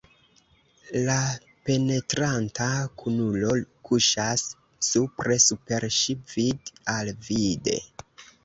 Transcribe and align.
La 1.09 1.17
penetranta 1.69 2.69
kunulo 3.01 3.53
kuŝas 3.91 4.47
supre 4.89 5.39
super 5.47 5.89
ŝi, 5.99 6.17
vid-al-vide. 6.35 7.81